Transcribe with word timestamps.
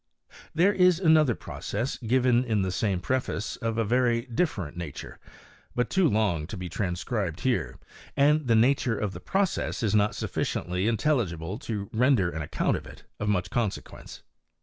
There 0.55 0.73
is 0.73 0.99
another 0.99 1.35
process 1.35 1.99
given 1.99 2.43
in 2.43 2.63
the 2.63 2.71
same 2.71 3.01
preface 3.01 3.55
of 3.57 3.77
a 3.77 3.83
very 3.85 4.21
different 4.23 4.75
nature, 4.75 5.19
but 5.75 5.91
too 5.91 6.09
long 6.09 6.47
to 6.47 6.57
be 6.57 6.69
tran 6.71 6.97
scribed 6.97 7.41
here, 7.41 7.77
and 8.17 8.47
the 8.47 8.55
nature 8.55 8.97
of 8.97 9.13
the 9.13 9.19
process 9.19 9.83
is 9.83 9.93
not 9.93 10.15
suf 10.15 10.33
ficiently 10.33 10.89
intelligible 10.89 11.59
to 11.59 11.87
render 11.93 12.31
an 12.31 12.41
account 12.41 12.77
of 12.77 12.87
it 12.87 13.03
of 13.19 13.29
much 13.29 13.51
consequence. 13.51 14.23